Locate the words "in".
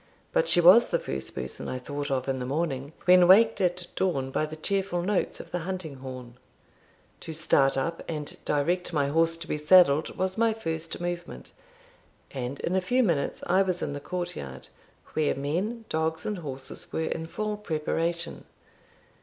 2.27-2.39, 12.61-12.75, 13.83-13.93, 17.01-17.27